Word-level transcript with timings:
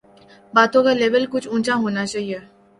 باتوں 0.53 0.83
کا 0.85 0.93
لیول 0.93 1.23
کچھ 1.31 1.47
اونچا 1.47 1.75
ہونا 1.81 2.05
چاہیے۔ 2.05 2.39